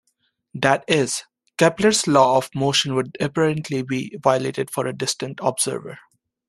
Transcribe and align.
That 0.55 0.83
is, 0.87 1.21
Kepler's 1.59 2.07
laws 2.07 2.45
of 2.45 2.55
motion 2.55 2.95
would 2.95 3.15
apparently 3.19 3.83
be 3.83 4.17
violated 4.19 4.71
for 4.71 4.87
a 4.87 4.93
distant 4.97 5.39
observer. 5.43 5.99